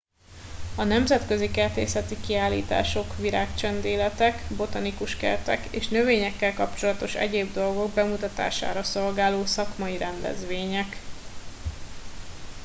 [0.75, 9.97] a nemzetközi kertészeti kiállítások virágcsendéletek botanikus kertek és növényekkel kapcsolatos egyéb dolgok bemutatására szolgáló szakmai
[9.97, 10.97] rendezvények